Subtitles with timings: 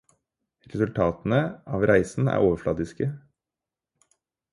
[0.69, 1.37] Resultatene
[1.77, 3.09] av reisen er overfladiske.